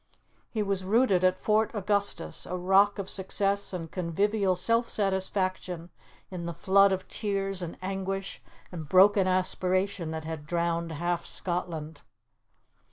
He 0.49 0.63
was 0.63 0.83
rooted 0.83 1.23
at 1.23 1.37
Fort 1.39 1.69
Augustus, 1.75 2.47
a 2.47 2.57
rock 2.57 2.97
of 2.97 3.07
success 3.07 3.71
and 3.71 3.91
convivial 3.91 4.55
self 4.55 4.89
satisfaction 4.89 5.91
in 6.31 6.47
the 6.47 6.55
flood 6.55 6.91
of 6.91 7.07
tears 7.07 7.61
and 7.61 7.77
anguish 7.83 8.41
and 8.71 8.89
broken 8.89 9.27
aspiration 9.27 10.09
that 10.09 10.25
had 10.25 10.47
drowned 10.47 10.91
half 10.93 11.27
Scotland. 11.27 12.01